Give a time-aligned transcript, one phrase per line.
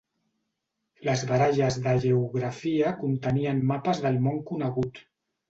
[1.09, 5.05] Les baralles de geografia contenien mapes del món conegut.